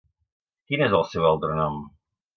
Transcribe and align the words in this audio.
Quin 0.71 0.85
és 0.87 0.95
el 1.01 1.05
seu 1.11 1.27
altre 1.33 1.63
nom? 1.63 1.81